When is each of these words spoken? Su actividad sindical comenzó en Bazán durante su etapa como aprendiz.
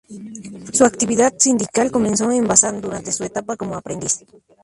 Su 0.73 0.83
actividad 0.83 1.35
sindical 1.37 1.91
comenzó 1.91 2.31
en 2.31 2.47
Bazán 2.47 2.81
durante 2.81 3.11
su 3.11 3.23
etapa 3.23 3.55
como 3.55 3.75
aprendiz. 3.75 4.25